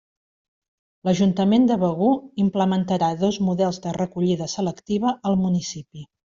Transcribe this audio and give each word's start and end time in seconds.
L'Ajuntament 1.07 1.67
de 1.71 1.77
Begur 1.83 2.09
implementarà 2.45 3.11
dos 3.21 3.39
models 3.51 3.81
de 3.87 3.95
recollida 4.01 4.51
selectiva 4.57 5.17
al 5.33 5.41
municipi. 5.47 6.07